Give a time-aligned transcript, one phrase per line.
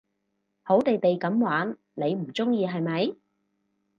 [0.63, 3.13] 好地地噉玩你唔中意係咪？